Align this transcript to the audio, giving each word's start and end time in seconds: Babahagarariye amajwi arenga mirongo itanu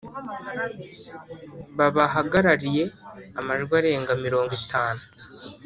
Babahagarariye 1.77 2.85
amajwi 3.39 3.73
arenga 3.79 4.11
mirongo 4.25 4.51
itanu 4.63 5.01